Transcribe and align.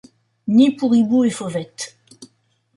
Nid 0.47 0.77
pour 0.77 0.95
hibou 0.95 1.25
et 1.25 1.29
fauvette 1.29 1.99